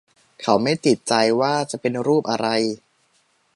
[0.41, 2.47] เขาไม่ติดใจว่าจะเป็นรูปอะไร